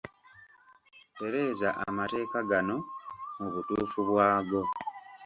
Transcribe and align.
Tereeza 1.15 1.69
amateeka 1.87 2.37
gano 2.49 2.77
mu 3.37 3.47
butuufu 3.53 3.99
bwago. 4.09 4.61